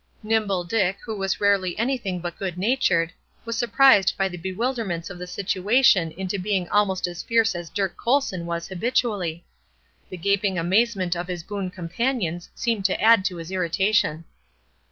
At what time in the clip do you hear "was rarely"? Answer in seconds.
1.15-1.77